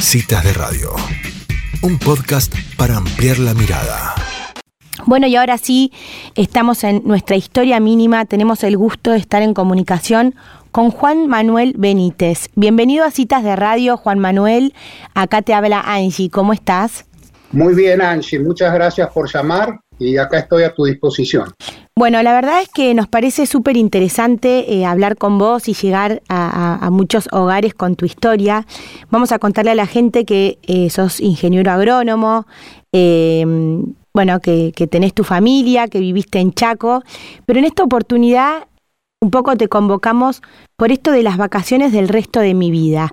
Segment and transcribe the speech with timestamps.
[0.00, 0.92] Citas de Radio,
[1.82, 4.14] un podcast para ampliar la mirada.
[5.06, 5.92] Bueno, y ahora sí,
[6.36, 10.36] estamos en nuestra historia mínima, tenemos el gusto de estar en comunicación
[10.70, 12.48] con Juan Manuel Benítez.
[12.54, 14.72] Bienvenido a Citas de Radio, Juan Manuel.
[15.14, 17.04] Acá te habla Angie, ¿cómo estás?
[17.50, 21.52] Muy bien, Angie, muchas gracias por llamar y acá estoy a tu disposición.
[21.98, 26.22] Bueno, la verdad es que nos parece súper interesante eh, hablar con vos y llegar
[26.28, 28.64] a, muchos hogares con tu historia.
[29.10, 32.46] Vamos a contarle a la gente que eh, sos ingeniero agrónomo,
[32.92, 33.82] em,
[34.14, 37.02] bueno, que, que tenés tu familia, que viviste en Chaco,
[37.46, 38.68] pero en esta oportunidad
[39.20, 40.40] un poco te convocamos
[40.76, 43.12] por esto de las vacaciones del resto de mi vida.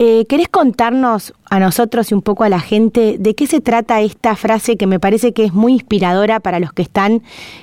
[0.00, 4.00] Eh, ¿Querés contarnos a nosotros y un poco a la gente de qué se trata
[4.00, 7.22] esta frase que me parece que es muy inspiradora para los que están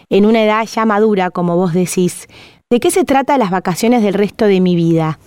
[0.09, 2.29] en una edad ya madura, como vos decís?
[2.69, 5.19] ¿De qué se trata las vacaciones del resto de mi vida?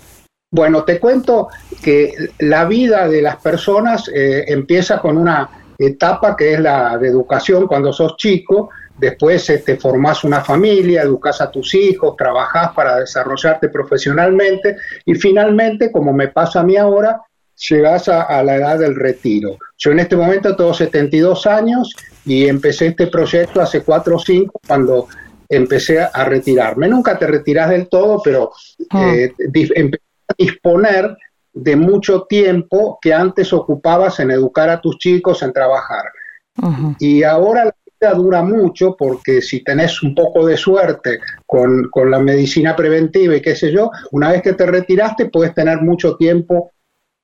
[0.51, 1.48] Bueno, te cuento
[1.83, 7.09] que la vida de las personas eh, empieza con una etapa que es la de
[7.09, 12.73] educación cuando sos chico, después te este, formás una familia, educas a tus hijos, trabajás
[12.73, 17.20] para desarrollarte profesionalmente y finalmente, como me pasa a mí ahora,
[17.69, 19.56] llegas a, la edad del retiro.
[19.78, 24.61] Yo en este momento tengo 72 años y empecé este proyecto hace 4 o 5
[24.67, 25.09] cuando
[25.48, 26.89] empecé a retirarme.
[26.89, 28.50] Nunca te retiras del todo, pero
[28.91, 29.15] ah.
[29.15, 29.33] eh,
[29.75, 31.17] empecé a disponer
[31.53, 36.05] de mucho tiempo que antes ocupabas en educar a tus chicos, en trabajar.
[37.00, 37.75] Y ahora la
[38.12, 43.56] dura mucho porque si tenés un poco de suerte con, la medicina preventiva y qué
[43.56, 46.72] sé yo, una vez que te retiraste puedes tener mucho tiempo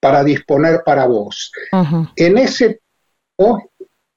[0.00, 1.52] para disponer para vos.
[2.16, 2.80] En ese
[3.36, 3.70] tiempo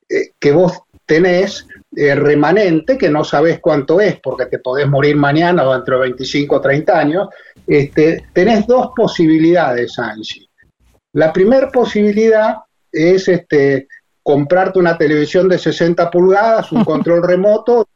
[0.10, 5.16] eh, que vos tenés eh, remanente, que no sabés cuánto es, porque te podés morir
[5.16, 7.30] mañana o dentro de 25 o 30 años,
[7.68, 10.48] este, tenés dos posibilidades, Angie.
[11.14, 12.58] La primera posibilidad
[12.92, 13.88] es este,
[14.24, 17.88] comprarte una televisión de 60 pulgadas, un control remoto,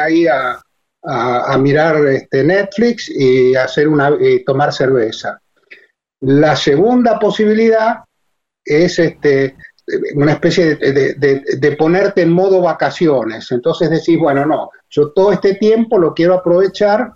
[0.00, 0.60] ahí a,
[1.02, 4.12] a, mirar este, Netflix y hacer una
[4.44, 5.40] tomar cerveza.
[6.20, 7.98] La segunda posibilidad
[8.64, 9.56] es este,
[10.14, 13.50] una especie de, ponerte en modo vacaciones.
[13.52, 17.12] Entonces decís, bueno, no, yo todo este tiempo lo quiero aprovechar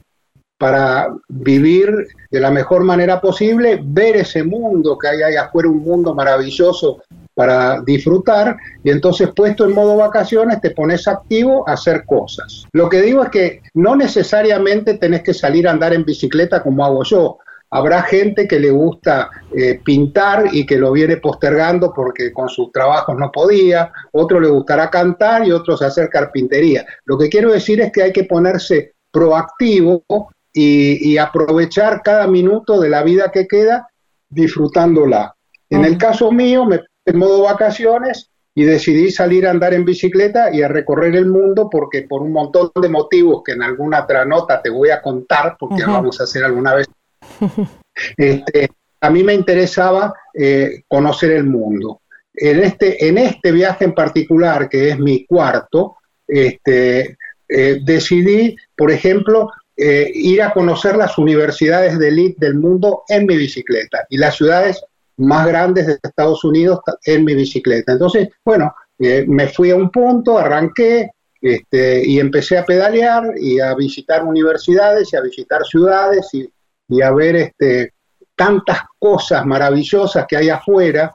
[0.59, 5.79] para vivir de la mejor manera posible, ver ese mundo que hay ahí afuera, un
[5.79, 7.03] mundo maravilloso
[7.39, 12.67] para disfrutar, y entonces puesto en modo vacaciones te pones activo a hacer cosas.
[12.73, 16.85] Lo que digo es que no necesariamente tenés que salir a andar en bicicleta como
[16.85, 17.39] hago yo,
[17.71, 22.73] Habrá gente que le gusta eh, pintar y que lo viene postergando porque con sus
[22.73, 26.87] trabajos no podía, otro le gustará cantar y otros hacer carpintería.
[27.05, 30.03] Lo que quiero decir es que hay que ponerse proactivo
[30.51, 33.87] y, aprovechar cada minuto de la vida que queda
[34.31, 35.37] disfrutándola.
[35.69, 40.53] En el caso mío, me en modo vacaciones y decidí salir a andar en bicicleta
[40.53, 44.25] y a recorrer el mundo porque por un montón de motivos que en alguna otra
[44.25, 46.87] nota te voy a contar, porque vamos a hacer alguna vez
[48.17, 48.69] este,
[49.01, 52.03] a mí me interesaba eh, conocer el mundo.
[52.35, 55.97] En este, en este viaje en particular, que es mi cuarto,
[56.27, 57.17] este,
[57.49, 63.27] eh, decidí, por ejemplo, eh, ir a conocer las universidades de élite del mundo en
[63.27, 64.85] mi bicicleta y las ciudades
[65.19, 67.93] más grandes de Estados Unidos en mi bicicleta.
[67.93, 73.75] Entonces, bueno, me fui a un punto, arranqué este, y empecé a pedalear y a
[73.75, 76.51] visitar universidades y a visitar ciudades y
[76.89, 77.93] y a ver este,
[78.35, 81.15] tantas cosas maravillosas que hay afuera,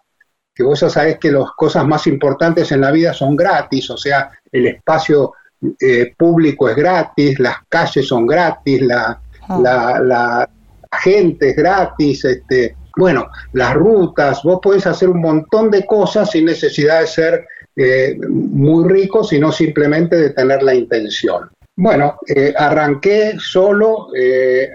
[0.53, 3.97] que vos ya sabés que las cosas más importantes en la vida son gratis, o
[3.97, 5.33] sea, el espacio
[5.79, 9.99] eh, público es gratis, las calles son gratis, la, ah.
[10.01, 10.49] la,
[11.01, 16.45] gente es gratis, este, bueno, las rutas, vos podés hacer un montón de cosas sin
[16.45, 21.49] necesidad de ser eh, muy rico, sino simplemente de tener la intención.
[21.75, 24.69] Bueno, eh, arranqué solo eh,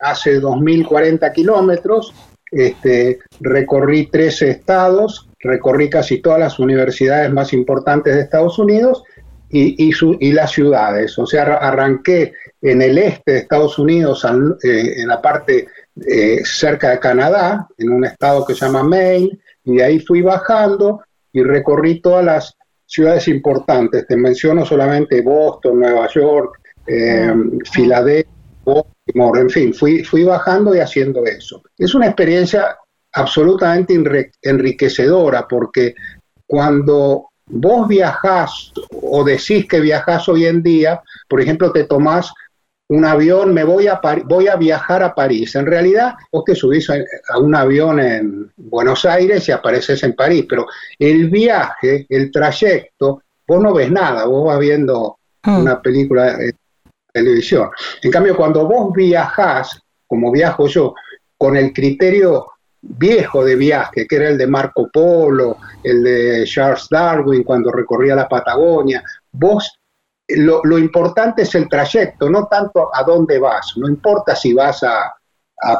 [0.00, 2.14] hace 2.040 kilómetros,
[2.52, 9.02] este, recorrí 13 estados, recorrí casi todas las universidades más importantes de Estados Unidos
[9.50, 11.18] y, y, las ciudades.
[11.18, 12.32] O sea, arranqué
[12.62, 14.24] en el este de Estados Unidos,
[14.62, 15.66] eh, en la parte
[16.44, 21.02] cerca de Canadá, en un estado que se llama Maine, y de ahí fui bajando
[21.32, 22.56] y recorrí todas las
[22.86, 27.36] ciudades importantes, te menciono solamente Boston, Nueva York, eh, ah,
[27.72, 28.30] Filadelfia,
[28.64, 31.62] Baltimore, en fin, fui, fui bajando y haciendo eso.
[31.76, 32.76] Es una experiencia
[33.12, 33.94] absolutamente
[34.42, 35.94] enriquecedora porque
[36.46, 42.32] cuando vos viajás o decís que viajás hoy en día, por ejemplo, te tomás
[42.94, 45.54] un avión, me voy a, voy a viajar a París.
[45.54, 50.46] En realidad, vos te subís a, un avión en Buenos Aires y apareces en París,
[50.48, 50.66] pero
[50.98, 55.58] el viaje, el trayecto, vos no ves nada, vos vas viendo ah.
[55.58, 56.54] una película de
[57.12, 57.70] televisión.
[58.02, 60.94] En cambio, cuando vos viajás, como viajo yo,
[61.36, 62.46] con el criterio
[62.80, 68.14] viejo de viaje, que era el de Marco Polo, el de Charles Darwin cuando recorría
[68.14, 69.02] la Patagonia,
[69.32, 69.78] vos
[70.28, 75.12] lo, importante es el trayecto, no tanto a dónde vas, no importa si vas a,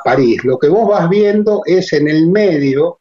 [0.03, 3.01] París, lo que vos vas viendo es en el medio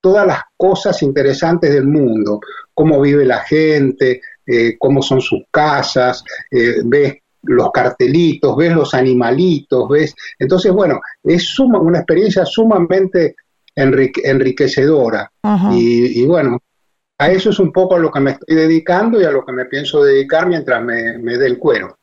[0.00, 2.40] todas las cosas interesantes del mundo,
[2.74, 8.92] cómo vive la gente, eh, cómo son sus casas, eh, ves los cartelitos, ves los
[8.94, 10.16] animalitos, ves.
[10.36, 13.36] Entonces, bueno, es una experiencia sumamente
[13.76, 15.30] enriquecedora.
[15.72, 16.58] y, bueno,
[17.18, 19.52] a eso es un poco a lo que me estoy dedicando y a lo que
[19.52, 21.98] me pienso dedicar mientras me, me dé el cuero.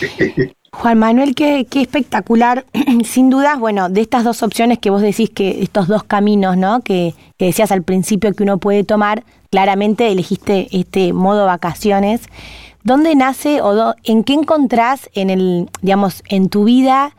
[0.72, 2.66] Juan Manuel, qué, espectacular.
[3.04, 6.80] Sin dudas, bueno, de estas dos opciones que vos decís que estos dos caminos, ¿no?
[6.80, 12.22] Que, que, decías al principio que uno puede tomar, claramente elegiste este modo vacaciones.
[12.84, 17.14] ¿Dónde nace o en qué encontrás en el, digamos, en tu vida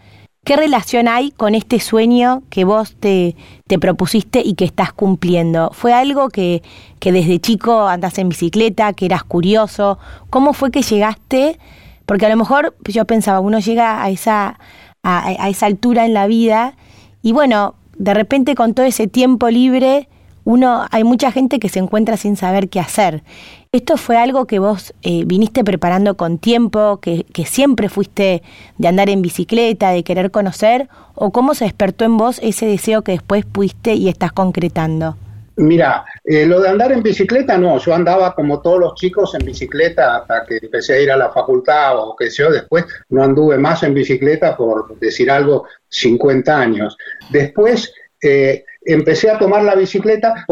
[0.46, 3.36] ¿Qué relación hay con este sueño que vos te,
[3.70, 5.70] te propusiste y que estás cumpliendo?
[5.74, 6.64] ¿Fue algo que,
[7.00, 10.00] que, desde chico andas en bicicleta, que eras curioso?
[10.32, 11.60] ¿Cómo fue que llegaste?
[12.08, 14.60] Porque a lo mejor yo pensaba, uno llega a esa,
[15.04, 16.74] a, a esa altura en la vida
[17.22, 20.10] y bueno, de repente con todo ese tiempo libre,
[20.46, 23.22] uno, hay mucha gente que se encuentra sin saber qué hacer.
[23.72, 28.42] ¿Esto fue algo que vos eh, viniste preparando con tiempo, que, siempre fuiste
[28.80, 30.88] de andar en bicicleta, de querer conocer?
[31.14, 35.18] ¿O cómo se despertó en vos ese deseo que después pudiste y estás concretando?
[35.56, 39.46] Mira, eh, lo de andar en bicicleta no, yo andaba como todos los chicos en
[39.46, 43.24] bicicleta hasta que empecé a ir a la facultad o qué sé yo, después no
[43.24, 46.98] anduve más en bicicleta por decir algo, 50 años.
[47.30, 50.44] Después eh, empecé a tomar la bicicleta,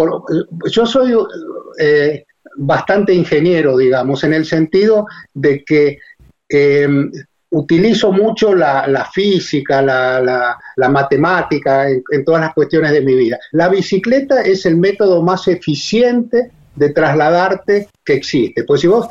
[0.70, 1.16] yo soy
[2.56, 6.00] bastante ingeniero, digamos, en el sentido de que
[6.50, 7.12] em,
[7.50, 13.40] utilizo mucho la, física, la, matemática en, todas las cuestiones de mi vida.
[13.52, 18.64] La bicicleta es el método más eficiente de trasladarte que existe.
[18.64, 19.08] Pues si vos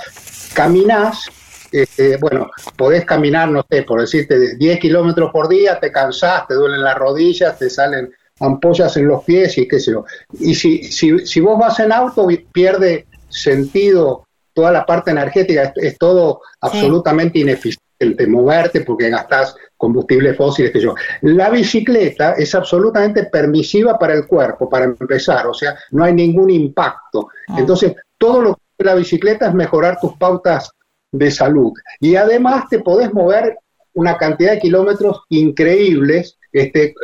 [0.54, 1.26] caminás,
[1.72, 6.54] este, bueno, podés caminar, no sé, por decirte, 10 kilómetros por día, te cansás, te
[6.54, 10.04] duelen las rodillas, te salen ampollas en los pies y qué sé yo.
[10.38, 13.06] Y si, si, si vos vas en auto, pierde
[13.36, 20.80] sentido, toda la parte energética, es, todo absolutamente ineficiente moverte porque gastas combustible fósil, que
[20.80, 20.94] yo.
[21.22, 26.50] La bicicleta es absolutamente permisiva para el cuerpo, para empezar, o sea, no hay ningún
[26.50, 27.28] impacto.
[27.48, 27.56] Ah.
[27.58, 30.70] Entonces, todo lo que la bicicleta es mejorar tus pautas
[31.12, 31.72] de salud.
[32.00, 33.58] Y además te podés mover
[33.94, 36.94] una cantidad de kilómetros increíbles este, eh,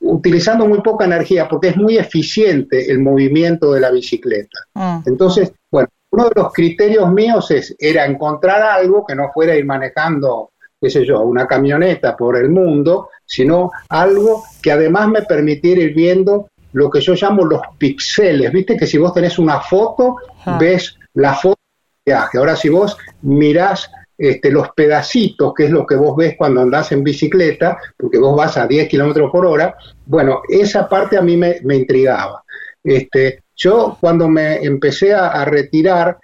[0.00, 4.58] utilizando muy poca energía, porque es muy eficiente el movimiento de la bicicleta.
[4.74, 5.00] Ah.
[5.06, 9.64] Entonces, bueno, uno de los criterios míos es, era encontrar algo que no fuera ir
[9.64, 10.50] manejando,
[10.80, 15.94] qué sé yo, una camioneta por el mundo, sino algo que además me permitiera ir
[15.94, 18.50] viendo lo que yo llamo los pixeles.
[18.50, 20.16] Viste que si vos tenés una foto,
[20.46, 20.58] ah.
[20.60, 21.60] ves la foto
[22.04, 22.38] de viaje.
[22.38, 26.90] Ahora, si vos mirás este, los pedacitos, que es lo que vos ves cuando andás
[26.92, 29.76] en bicicleta, porque vos vas a 10 kilómetros por hora,
[30.06, 32.42] bueno, esa parte a mí me, intrigaba.
[32.82, 36.18] Este, yo cuando me empecé a, retirar,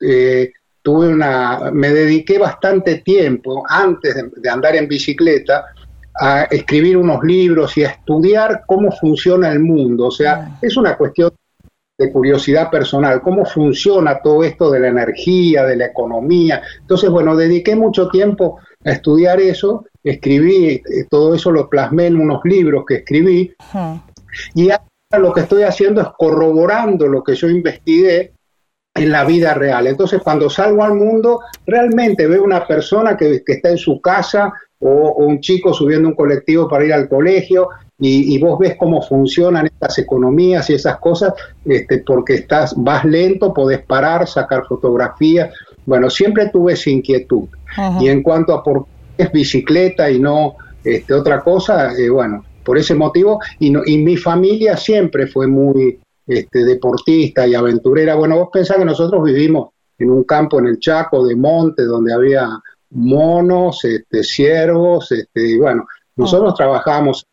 [0.00, 0.52] eh,
[0.82, 5.66] tuve una, me dediqué bastante tiempo antes de, andar en bicicleta
[6.20, 10.06] a escribir unos libros y a estudiar cómo funciona el mundo.
[10.06, 11.30] O sea, es una cuestión
[11.98, 16.62] de curiosidad personal, cómo funciona todo esto de la energía, de la economía.
[16.80, 22.20] Entonces, bueno, dediqué mucho tiempo a estudiar eso, escribí, eh, todo eso lo plasmé en
[22.20, 23.52] unos libros que escribí,
[24.54, 24.84] y ahora
[25.18, 28.32] lo que estoy haciendo es corroborando lo que yo investigué
[28.94, 29.88] en la vida real.
[29.88, 35.14] Entonces, cuando salgo al mundo, realmente veo una persona que, está en su casa o,
[35.24, 39.98] un chico subiendo un colectivo para ir al colegio y, vos ves cómo funcionan estas
[39.98, 45.52] economías y esas cosas, este, porque estás, vas lento, podés parar, sacar fotografías.
[45.84, 47.48] Bueno, siempre tuve esa inquietud.
[48.00, 48.86] Y en cuanto a por
[49.16, 53.98] qué es bicicleta y no este, otra cosa, eh, bueno, por ese motivo, y, y
[53.98, 58.14] mi familia siempre fue muy este, deportista y aventurera.
[58.14, 62.12] Bueno, vos pensás que nosotros vivimos en un campo en el Chaco de monte donde
[62.12, 62.48] había
[62.90, 65.86] monos, este, ciervos, este, y bueno,
[66.16, 67.27] nosotros trabajamos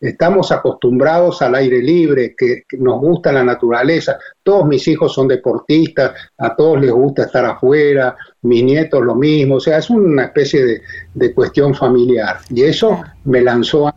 [0.00, 4.18] estamos acostumbrados al aire libre, que, nos gusta la naturaleza.
[4.42, 9.56] Todos mis hijos son deportistas, a todos les gusta estar afuera, mis nietos lo mismo,
[9.56, 10.82] o sea, es una especie
[11.14, 12.38] de, cuestión familiar.
[12.50, 13.92] Y eso me lanzó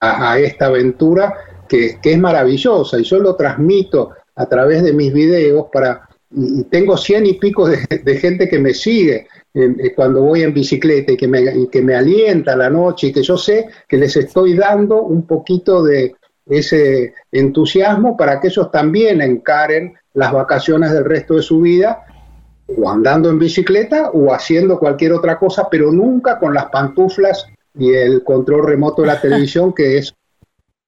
[0.00, 1.34] a, esta aventura
[1.68, 6.08] que, es maravillosa y yo lo transmito a través de mis videos para...
[6.30, 11.12] Y tengo cien y pico de gente que me sigue eh, cuando voy en bicicleta
[11.12, 14.54] y que, me, que me alienta la noche y que yo sé que les estoy
[14.54, 21.36] dando un poquito de ese entusiasmo para que ellos también encaren las vacaciones del resto
[21.36, 22.04] de su vida
[22.66, 27.46] o andando en bicicleta o haciendo cualquier otra cosa, pero nunca con las pantuflas
[27.78, 30.14] y el control remoto de la televisión, que es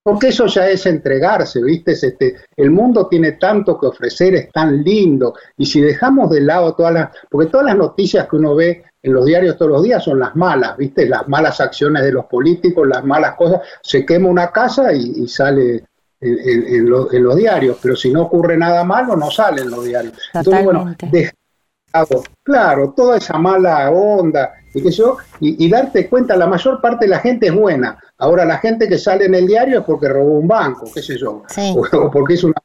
[0.03, 1.91] porque eso ya es entregarse, ¿viste?
[1.91, 6.73] Este, el mundo tiene tanto que ofrecer, es tan lindo, y si dejamos de lado
[6.73, 10.03] todas las, porque todas las noticias que uno ve en los diarios todos los días
[10.03, 11.07] son las malas, ¿viste?
[11.07, 15.85] Las malas acciones de los políticos, las malas cosas, se quema una casa y, sale
[16.19, 20.13] en, los diarios, pero si no ocurre nada malo, no sale en los diarios.
[20.33, 20.95] Entonces, bueno,
[22.43, 27.09] claro, toda esa mala onda, y, que yo, y, darte cuenta, la mayor parte de
[27.09, 27.99] la gente es buena.
[28.17, 31.17] Ahora, la gente que sale en el diario es porque robó un banco, qué sé
[31.17, 31.43] yo,
[31.93, 32.55] o, porque es una...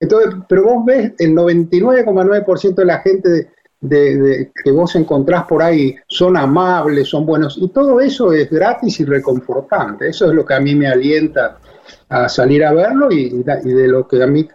[0.00, 5.94] Entonces, pero vos ves, el 99,9% de la gente de, que vos encontrás por ahí
[6.08, 10.08] son amables, son buenos, y todo eso es gratis y reconfortante.
[10.08, 11.58] Eso es lo que a mí me alienta
[12.08, 14.48] a salir a verlo y, de lo que a mí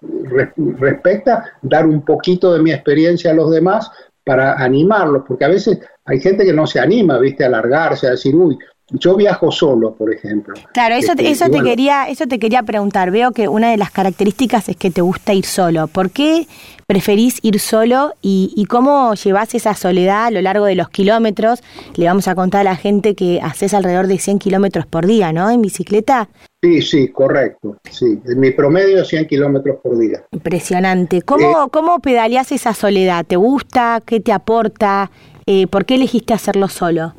[0.79, 3.91] respecta, dar un poquito de mi experiencia a los demás
[4.29, 8.12] para animarlos, porque a veces hay gente que no se anima, viste, a alargarse, a
[8.12, 8.59] decir, uy,
[8.91, 10.53] yo viajo solo, por ejemplo.
[10.74, 13.12] Claro, eso, este, eso, te quería, eso te quería preguntar.
[13.12, 15.88] Veo que una de las características es que te gusta ir solo.
[15.88, 16.48] ¿Por qué
[16.88, 21.62] preferís ir solo y, y cómo llevas esa soledad a lo largo de los kilómetros?
[21.96, 25.31] Le vamos a contar a la gente que haces alrededor de 100 kilómetros por día,
[25.31, 25.50] ¿no?
[25.50, 26.29] En bicicleta.
[26.62, 27.77] Sí, sí, correcto.
[27.89, 30.24] Sí, en mi promedio 100 kilómetros por día.
[30.31, 31.22] Impresionante.
[31.22, 33.25] ¿Cómo, eh, ¿Cómo pedaleas esa soledad?
[33.25, 34.01] ¿Te gusta?
[34.05, 35.10] ¿Qué te aporta?
[35.46, 37.13] Eh, ¿Por qué elegiste hacerlo solo?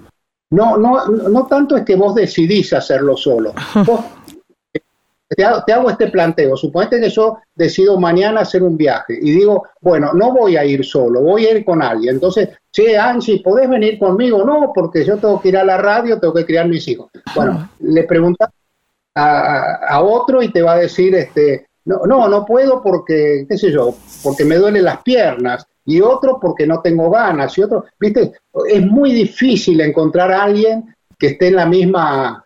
[0.50, 3.52] No, no, no tanto es que vos decidís hacerlo solo.
[5.36, 6.56] te, hago, este planteo.
[6.56, 10.84] Suponete que yo decido mañana hacer un viaje y digo, bueno, no voy a ir
[10.84, 12.16] solo, voy a ir con alguien.
[12.16, 14.44] Entonces, che, Angie, ¿podés venir conmigo?
[14.44, 17.10] No, porque yo tengo que ir a la radio, tengo que criar mis hijos.
[17.34, 18.50] Bueno, le preguntas
[19.14, 23.70] a, otro y te va a decir, este, no, no, no puedo porque, qué sé
[23.70, 28.32] yo, porque me duelen las piernas y otro porque no tengo ganas, y otro, viste,
[28.68, 32.44] es muy difícil encontrar a alguien que esté en la misma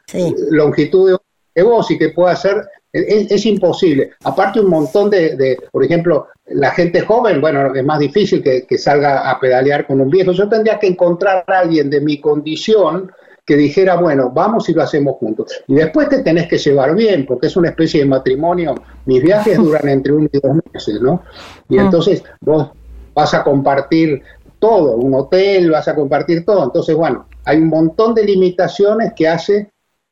[0.51, 1.17] longitud
[1.55, 2.57] que vos y que pueda hacer,
[2.93, 4.13] es, imposible.
[4.25, 8.79] Aparte un montón de, por ejemplo, la gente joven, bueno, es más difícil que, que,
[8.79, 10.33] salga a pedalear con un viejo.
[10.33, 13.11] Yo tendría que encontrar a alguien de mi condición
[13.47, 15.53] que dijera, bueno, vamos y lo hacemos juntos.
[15.67, 18.75] Y después te tenés que llevar bien, porque es una especie de matrimonio.
[19.05, 21.23] Mis viajes duran entre uno y dos meses, ¿no?
[21.69, 21.83] Y ah.
[21.83, 22.71] entonces vos
[23.15, 24.23] vas a compartir
[24.59, 26.65] todo, un hotel, vas a compartir todo.
[26.65, 29.71] Entonces, bueno, hay un montón de limitaciones que hace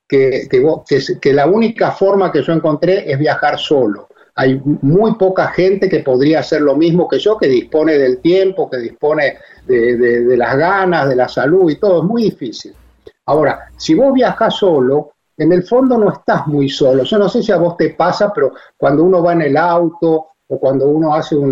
[0.08, 0.46] que,
[1.20, 4.08] que, la única forma que yo encontré es viajar solo.
[4.34, 8.68] Hay muy poca gente que podría hacer lo mismo que yo, que dispone del tiempo,
[8.68, 12.02] que dispone de, las ganas, de la salud y todo.
[12.02, 12.74] Es muy difícil.
[13.24, 17.04] Ahora, si vos viajas solo, en el fondo no estás muy solo.
[17.04, 20.31] Yo no sé si a vos te pasa, pero cuando uno va en el auto
[20.52, 21.50] o cuando uno hace un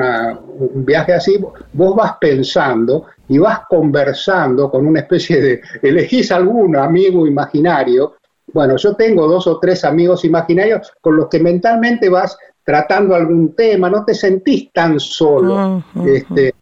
[0.85, 1.42] viaje así,
[1.73, 8.16] vos vas pensando y vas conversando con una especie de, elegís algún amigo imaginario.
[8.52, 13.54] Bueno, yo tengo dos o tres amigos imaginarios con los que mentalmente vas tratando algún
[13.54, 15.83] tema, no te sentís tan solo.
[16.04, 16.52] este,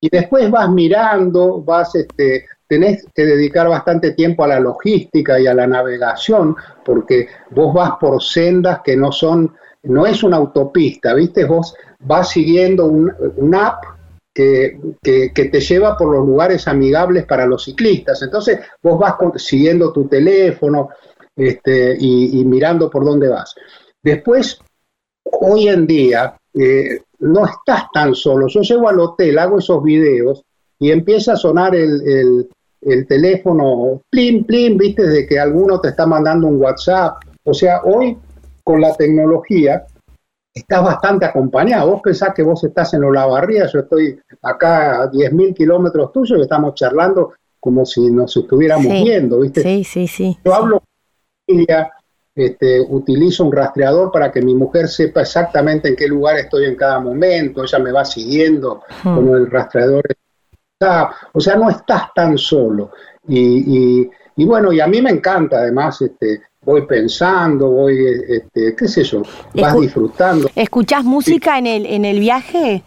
[0.00, 5.48] y después vas mirando, vas, este, tenés que dedicar bastante tiempo a la logística y
[5.48, 6.54] a la navegación,
[6.84, 9.52] porque vos vas por sendas que no son
[9.86, 11.44] no es una autopista, ¿viste?
[11.44, 13.84] Vos vas siguiendo un, app
[14.32, 18.22] que, te lleva por los lugares amigables para los ciclistas.
[18.22, 20.90] Entonces vos vas siguiendo tu teléfono
[21.34, 23.54] este, y, mirando por dónde vas.
[24.02, 24.58] Después,
[25.24, 28.46] hoy en día, eh, no estás tan solo.
[28.48, 30.42] Yo llego al hotel, hago esos videos
[30.78, 32.48] y empieza a sonar el,
[32.82, 37.16] el teléfono, plim, plim, viste, de que alguno te está mandando un WhatsApp.
[37.44, 38.16] O sea, hoy
[38.66, 39.86] con la tecnología,
[40.52, 41.92] estás bastante acompañado.
[41.92, 46.42] Vos pensás que vos estás en Olavarría, yo estoy acá a 10.000 kilómetros tuyos y
[46.42, 49.62] estamos charlando como si nos estuviéramos viendo, ¿viste?
[49.62, 50.36] Sí, sí, sí.
[50.44, 51.92] Yo hablo con ella,
[52.34, 56.74] este, utilizo un rastreador para que mi mujer sepa exactamente en qué lugar estoy en
[56.74, 59.14] cada momento, ella me va siguiendo hmm.
[59.14, 60.02] con el rastreador.
[61.32, 62.90] O sea, no estás tan solo.
[63.28, 67.96] Y, y, y, bueno, y a mí me encanta además este, voy pensando, voy,
[68.28, 69.22] este, qué sé yo,
[69.54, 70.50] vas disfrutando.
[70.54, 72.82] ¿Escuchás música en, el, en el viaje?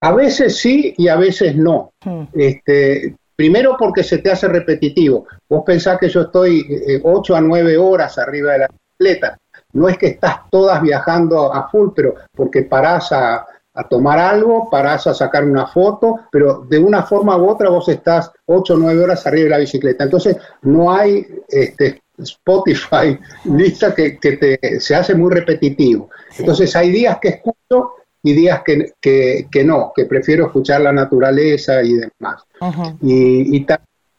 [0.00, 1.92] A veces sí y a veces no.
[2.02, 2.24] Hmm.
[2.32, 5.26] Este, primero porque se te hace repetitivo.
[5.48, 6.66] Vos pensás que yo estoy
[7.02, 9.38] 8 eh, a 9 horas arriba de la bicicleta.
[9.74, 13.44] No es que estás todas viajando a full, pero porque parás a,
[13.74, 17.86] a tomar algo, parás a sacar una foto, pero de una forma u otra vos
[17.90, 20.04] estás 8 o 9 horas arriba de la bicicleta.
[20.04, 26.10] Entonces no hay este, Spotify lista que, te, se hace muy repetitivo.
[26.38, 27.92] Entonces hay días que escucho
[28.22, 28.92] y días que,
[29.50, 32.42] que, no, que prefiero escuchar la naturaleza y demás.
[33.02, 33.66] Y, y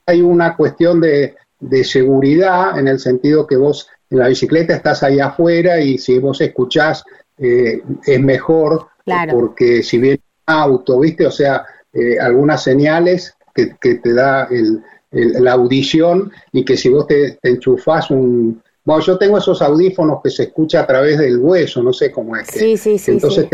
[0.06, 5.04] hay una cuestión de, de seguridad en el sentido que vos en la bicicleta estás
[5.04, 7.04] ahí afuera y si vos escuchás
[7.38, 8.88] eh, es mejor
[9.32, 11.26] porque si bien auto, ¿viste?
[11.26, 14.48] O sea, eh, algunas señales que, te da
[15.26, 18.62] la audición y que si vos te, te, enchufás un...
[18.84, 22.36] Bueno, yo tengo esos audífonos que se escucha a través del hueso, no sé cómo
[22.38, 22.48] es.
[22.48, 23.12] Sí, sí, sí.
[23.12, 23.48] Entonces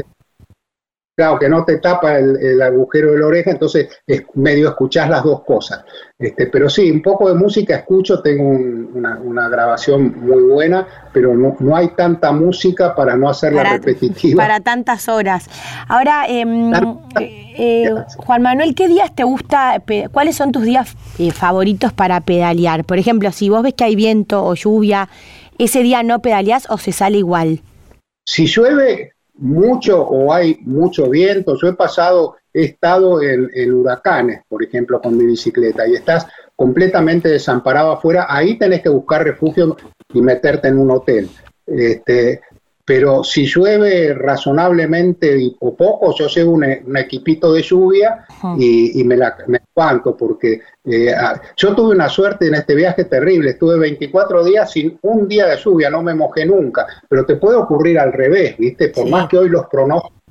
[1.15, 5.24] Claro, que no te tapa el, agujero de la oreja, entonces es medio escuchás las
[5.24, 5.86] dos cosas.
[6.17, 11.55] Este, pero sí, un poco de música escucho, tengo una, grabación muy buena, pero no,
[11.60, 14.41] no, hay tanta música para no hacerla repetitiva.
[14.41, 15.48] Para tantas horas.
[15.88, 16.74] Ahora, em,
[17.20, 22.22] eh, eh, Juan Manuel, ¿qué días te gusta, cuáles son tus días eh, favoritos para
[22.22, 22.86] pedalear?
[22.86, 25.10] Por ejemplo, si vos ves que hay viento o lluvia,
[25.60, 27.62] ¿ese día no pedaleás o se sale igual?
[28.25, 31.57] Si llueve, mucho o hay mucho viento.
[31.62, 37.27] Yo he pasado, he estado en, huracanes, por ejemplo, con mi bicicleta y estás completamente
[37.27, 39.75] desamparado afuera, ahí tenés que buscar refugio
[40.13, 41.29] y meterte en un hotel.
[41.67, 42.41] Este,
[42.85, 46.63] pero si llueve razonablemente o poco, yo llevo un,
[46.97, 48.25] equipito de lluvia
[48.57, 53.05] y, me la me espanto porque eh, ah, yo tuve una suerte en este viaje
[53.05, 57.37] terrible, estuve 24 días sin un día de lluvia, no me mojé nunca, pero te
[57.37, 58.89] puede ocurrir al revés, ¿viste?
[58.89, 60.23] Por más que hoy los pronósticos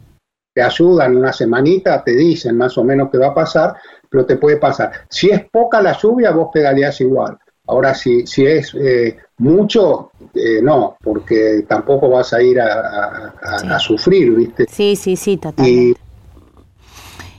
[0.54, 3.74] te ayudan una semanita, te dicen más o menos qué va a pasar,
[4.10, 4.92] pero te puede pasar.
[5.08, 7.38] Si es poca la lluvia, vos pedaleás igual.
[7.66, 14.34] Ahora, si, si es eh, mucho, eh, no, porque tampoco vas a ir a, sufrir,
[14.34, 14.66] ¿viste?
[14.68, 16.00] Sí, sí, sí, totalmente.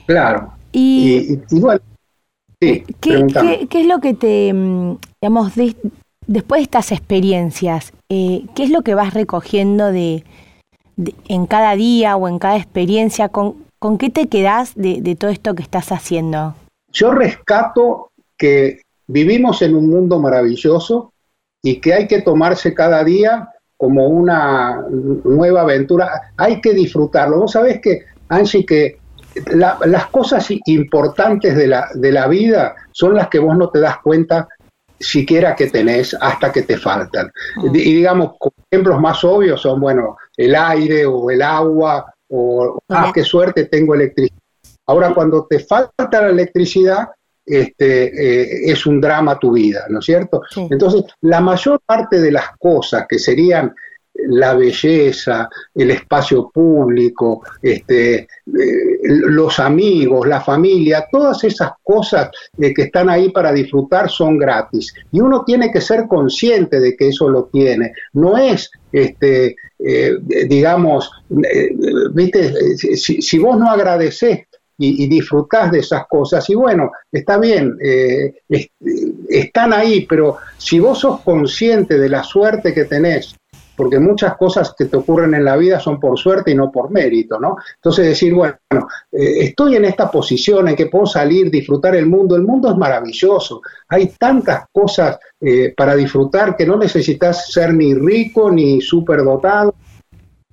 [0.06, 0.52] claro.
[0.72, 1.80] Y, bueno,
[2.60, 5.52] sí, ¿qué, qué, es lo que te, mm, digamos,
[6.26, 10.24] después de estas experiencias, eh, qué es lo que vas recogiendo de,
[11.28, 13.28] en cada día o en cada experiencia?
[13.28, 16.54] ¿Con, con qué te quedás de, de todo esto que estás haciendo?
[16.92, 21.12] Yo rescato que vivimos en un mundo maravilloso
[21.62, 26.32] y que hay que tomarse cada día como una nueva aventura.
[26.36, 27.40] Hay que disfrutarlo.
[27.40, 28.98] Vos sabés que, Angie, que
[29.46, 33.98] las cosas importantes de la, de la vida son las que vos no te das
[33.98, 34.48] cuenta
[34.98, 37.30] siquiera que tenés hasta que te faltan.
[37.56, 37.74] Mm.
[37.74, 38.32] Y digamos,
[38.70, 43.94] ejemplos más obvios son, bueno, el aire o el agua o, ah, qué suerte tengo
[43.94, 44.38] electricidad.
[44.86, 47.08] Ahora, cuando te falta la electricidad,
[47.46, 50.42] este, eh, es un drama tu vida, ¿no es cierto?
[50.56, 53.74] Entonces, la mayor parte de las cosas que serían
[54.26, 58.28] la belleza, el espacio público, este, eh,
[59.04, 64.94] los amigos, la familia, todas esas cosas eh, que están ahí para disfrutar son gratis.
[65.10, 67.92] Y uno tiene que ser consciente de que eso lo tiene.
[68.12, 69.56] No es, este,
[70.48, 71.10] digamos,
[72.12, 74.46] viste, si, si, vos no agradeces
[74.78, 76.48] y, disfrutás de esas cosas.
[76.50, 78.34] Y bueno, está bien, eh,
[79.28, 83.36] están ahí, pero si vos sos consciente de la suerte que tenés,
[83.76, 86.90] porque muchas cosas que te ocurren en la vida son por suerte y no por
[86.90, 87.56] mérito, ¿no?
[87.76, 88.56] Entonces decir, bueno,
[89.10, 92.76] eh, estoy en esta posición en que puedo salir, disfrutar el mundo, el mundo es
[92.76, 99.74] maravilloso, hay tantas cosas eh, para disfrutar que no necesitas ser ni rico ni superdotado,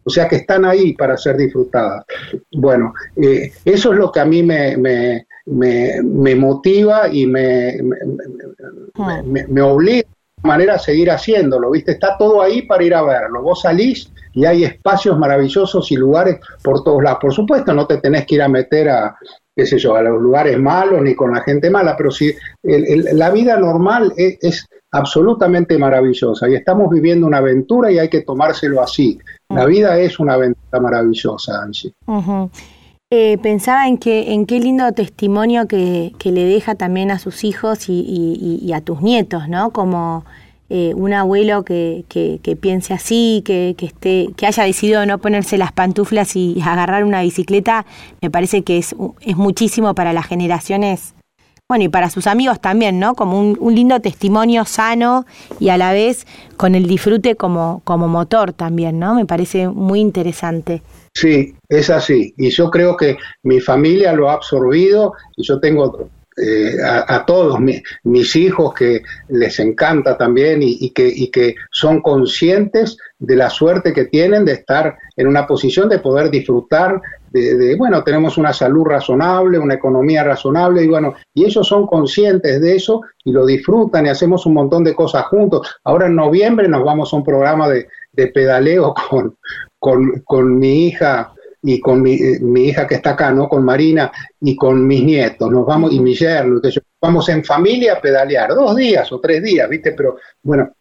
[0.04, 2.06] o sea que están ahí para ser disfrutadas.
[2.52, 7.78] Bueno, eh, eso es lo que a mí me, me, me, motiva y me,
[9.48, 10.08] me, obliga
[10.44, 11.92] de manera a seguir haciéndolo, ¿viste?
[11.92, 13.42] Está todo ahí para ir a verlo.
[13.42, 17.20] Vos salís y hay espacios maravillosos y lugares por todos lados.
[17.22, 19.16] Por supuesto, no te tenés que ir a meter a,
[19.56, 22.34] qué sé yo, a los lugares malos ni con la gente mala, pero si
[22.64, 28.82] la vida normal es, absolutamente maravillosa y estamos viviendo una aventura y hay que tomárselo
[28.82, 29.18] así.
[29.56, 31.94] La vida es una aventura maravillosa, Angie.
[33.14, 37.90] Eh, pensaba en que en qué lindo testimonio que, le deja también a sus hijos
[37.90, 39.72] y, a tus nietos, ¿no?
[39.72, 40.24] Como
[40.70, 45.58] eh, un abuelo que, que, piense así, que, que, esté, que haya decidido no ponerse
[45.58, 47.86] las pantuflas y agarrar una bicicleta,
[48.22, 51.14] me parece que es, es muchísimo para las generaciones
[51.72, 53.16] bueno, y para sus amigos también, ¿no?
[53.16, 55.26] Como un, lindo testimonio sano
[55.58, 59.16] y a la vez con el disfrute como, como motor también, ¿no?
[59.16, 60.82] Me parece muy interesante.
[61.14, 62.34] Sí, es así.
[62.36, 67.58] Y yo creo que mi familia lo ha absorbido y yo tengo eh, a, todos
[68.04, 74.04] mis hijos que les encanta también y, que, que son conscientes de la suerte que
[74.04, 79.58] tienen de estar en una posición de poder disfrutar de, bueno, tenemos una salud razonable,
[79.58, 84.10] una economía razonable y bueno, y ellos son conscientes de eso y lo disfrutan y
[84.10, 85.80] hacemos un montón de cosas juntos.
[85.84, 87.88] Ahora en noviembre nos vamos a un programa de,
[88.34, 89.38] pedaleo con,
[89.80, 93.48] con, con mi hija y con mi, mi, hija que está acá, ¿no?
[93.48, 96.60] Con Marina y con mis nietos, nos vamos, y mi yerno,
[97.00, 99.92] vamos en familia a pedalear, dos días o tres días, ¿viste?
[99.92, 100.72] Pero bueno,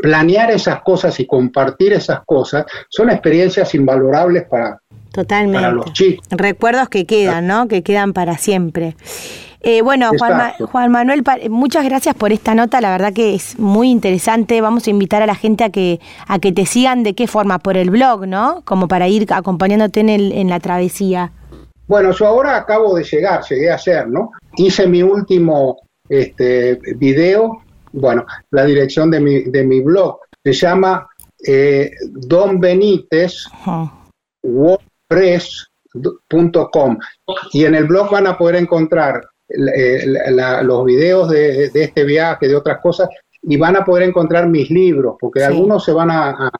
[0.00, 4.81] planear esas cosas y compartir esas cosas son experiencias invalorables para,
[5.12, 5.62] Totalmente.
[5.62, 6.26] para los chicos.
[6.30, 7.68] Recuerdos que quedan, ¿no?
[7.68, 8.96] Que quedan para siempre.
[9.64, 14.60] Eh, bueno, Juan, Manuel, muchas gracias por esta nota, la verdad que es muy interesante.
[14.60, 17.60] Vamos a invitar a la gente a que, a que te sigan de qué forma,
[17.60, 18.62] por el blog, ¿no?
[18.64, 21.30] Como para ir acompañándote en, el, en la travesía.
[21.86, 24.32] Bueno, yo ahora acabo de llegar, llegué a hacer, ¿no?
[24.56, 31.06] Hice mi último este, video, bueno, la dirección de mi, de mi blog se llama
[31.46, 33.44] eh, Don Benítez,
[37.52, 40.06] Y en el blog van a poder encontrar eh,
[40.62, 43.08] los videos de, este viaje, de otras cosas,
[43.42, 46.50] y van a poder encontrar mis libros, porque algunos se van a,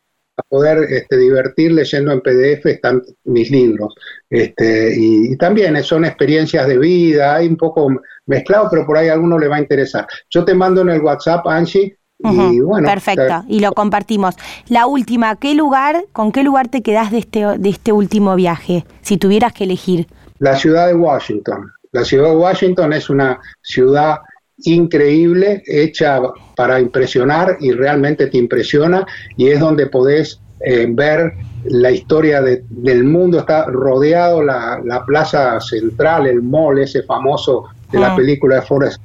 [0.48, 3.94] poder este, divertir leyendo en PDF están mis libros.
[4.28, 7.88] Este, y, también son experiencias de vida, hay un poco
[8.26, 10.06] mezclado, pero por ahí a alguno le va a interesar.
[10.30, 14.36] Yo te mando en el WhatsApp, Angie, y bueno, Perfecto, y lo compartimos.
[14.68, 18.84] La última, ¿qué lugar, con qué lugar te quedas de este, de este último viaje,
[19.02, 20.06] si tuvieras que elegir?
[20.38, 21.70] La ciudad de Washington.
[21.92, 24.18] La ciudad de Washington es una ciudad
[24.64, 26.20] increíble, hecha
[26.56, 29.06] para impresionar y realmente te impresiona
[29.36, 31.32] y es donde podés eh, ver
[31.64, 33.40] la historia del mundo.
[33.40, 38.16] Está rodeado la, plaza central, el mall ese famoso de la ah.
[38.16, 39.00] película de Forrest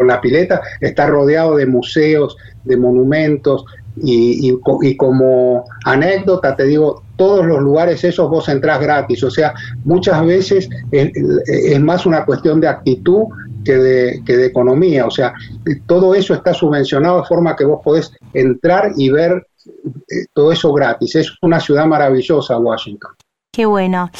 [0.00, 2.34] con la pileta, está rodeado de museos,
[2.64, 3.66] de monumentos
[4.02, 4.56] y,
[4.96, 9.22] como anécdota te digo, todos los lugares esos vos entrás gratis.
[9.24, 9.52] O sea,
[9.84, 13.24] muchas veces es, más una cuestión de actitud
[13.62, 15.04] que de, que de economía.
[15.04, 15.34] O sea,
[15.84, 20.72] todo eso está subvencionado de forma que vos podés entrar y ver eh, todo eso
[20.72, 21.14] gratis.
[21.16, 23.10] Es una ciudad maravillosa, Washington.
[23.52, 24.10] Qué bueno.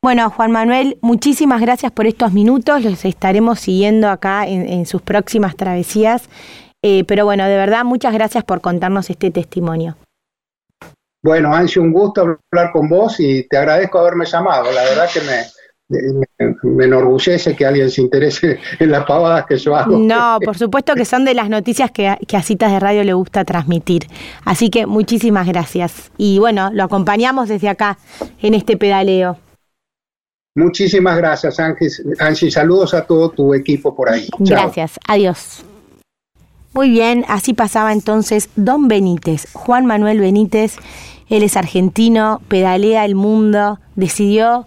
[0.00, 2.84] Bueno, Juan Manuel, muchísimas gracias por estos minutos.
[2.84, 6.28] Los estaremos siguiendo acá en, sus próximas travesías.
[6.84, 9.96] Eh, pero bueno, de verdad, muchas gracias por contarnos este testimonio.
[11.20, 14.70] Bueno, Angie, un gusto hablar con vos y te agradezco haberme llamado.
[14.70, 16.28] La verdad que me,
[16.62, 19.98] me, enorgullece que alguien se interese en las pavadas que yo hago.
[19.98, 23.14] No, por supuesto que son de las noticias que, que, a Citas de Radio le
[23.14, 24.06] gusta transmitir.
[24.44, 26.12] Así que muchísimas gracias.
[26.16, 27.98] Y bueno, lo acompañamos desde acá
[28.40, 29.38] en este pedaleo.
[30.58, 31.88] Muchísimas gracias, Angie.
[32.18, 34.28] Angie saludos a todo tu equipo por ahí.
[34.40, 35.64] Gracias, adiós.
[36.74, 40.76] Muy bien, así pasaba entonces Don Benítez, Juan Manuel Benítez,
[41.28, 44.66] él es argentino, pedalea el mundo, decidió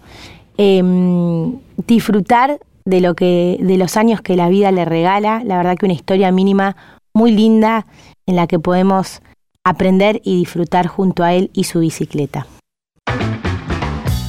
[0.58, 5.76] em, disfrutar de lo que, de los años que la vida le regala, la verdad
[5.78, 6.76] que una historia mínima
[7.14, 7.86] muy linda
[8.26, 9.22] en la que podemos
[9.64, 12.48] aprender y disfrutar junto a él y su bicicleta.